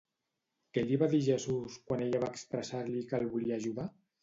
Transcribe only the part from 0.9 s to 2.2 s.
va dir Jesús quan